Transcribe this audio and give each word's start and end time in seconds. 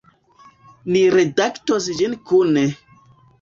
Ni 0.95 1.03
redaktos 1.15 1.91
ĝin 2.01 2.17
kune. 2.31 2.65